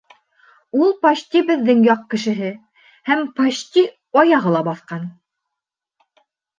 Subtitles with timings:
[0.85, 2.51] Ул почти беҙҙең яҡ кешеһе
[3.13, 3.87] һәм почти
[4.25, 5.09] аяғы ла баҫҡан.